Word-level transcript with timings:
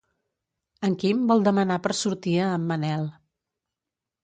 En 0.89 0.95
Quim 1.03 1.19
vol 1.33 1.43
demanar 1.49 1.77
per 1.85 1.95
sortir 1.99 2.35
a 2.47 2.51
en 2.57 2.67
Manel. 2.73 3.07